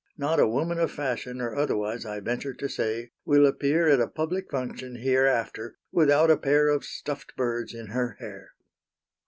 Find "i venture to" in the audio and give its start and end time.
2.07-2.67